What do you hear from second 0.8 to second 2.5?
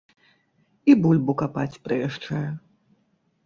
І бульбу капаць прыязджае.